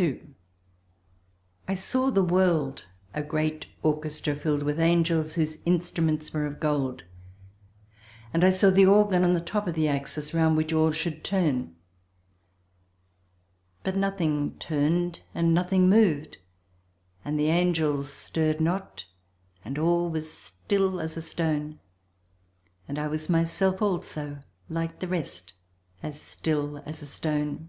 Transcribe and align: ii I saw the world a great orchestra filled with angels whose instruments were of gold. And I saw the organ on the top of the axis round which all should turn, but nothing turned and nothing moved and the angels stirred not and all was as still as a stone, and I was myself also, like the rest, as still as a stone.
ii 0.00 0.20
I 1.68 1.74
saw 1.74 2.10
the 2.10 2.24
world 2.24 2.86
a 3.14 3.22
great 3.22 3.66
orchestra 3.84 4.34
filled 4.34 4.64
with 4.64 4.80
angels 4.80 5.34
whose 5.34 5.58
instruments 5.64 6.32
were 6.32 6.44
of 6.44 6.58
gold. 6.58 7.04
And 8.34 8.42
I 8.42 8.50
saw 8.50 8.70
the 8.70 8.86
organ 8.86 9.22
on 9.22 9.32
the 9.32 9.40
top 9.40 9.68
of 9.68 9.74
the 9.76 9.86
axis 9.86 10.34
round 10.34 10.56
which 10.56 10.72
all 10.72 10.90
should 10.90 11.22
turn, 11.22 11.76
but 13.84 13.94
nothing 13.94 14.58
turned 14.58 15.20
and 15.36 15.54
nothing 15.54 15.88
moved 15.88 16.38
and 17.24 17.38
the 17.38 17.50
angels 17.50 18.12
stirred 18.12 18.60
not 18.60 19.04
and 19.64 19.78
all 19.78 20.08
was 20.10 20.24
as 20.26 20.32
still 20.32 21.00
as 21.00 21.16
a 21.16 21.22
stone, 21.22 21.78
and 22.88 22.98
I 22.98 23.06
was 23.06 23.28
myself 23.30 23.80
also, 23.80 24.38
like 24.68 24.98
the 24.98 25.06
rest, 25.06 25.52
as 26.02 26.20
still 26.20 26.78
as 26.84 27.02
a 27.02 27.06
stone. 27.06 27.68